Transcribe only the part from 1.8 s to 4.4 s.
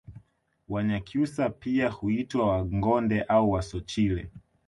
huitwa Wangonde au Wasochile